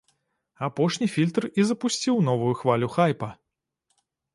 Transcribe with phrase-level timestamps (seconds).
[0.67, 3.29] Апошні фільтр і запусціў новую хвалю хайпа.